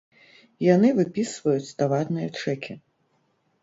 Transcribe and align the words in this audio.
Яны 0.67 0.89
выпісваюць 1.01 1.75
таварныя 1.83 2.29
чэкі! 2.41 2.73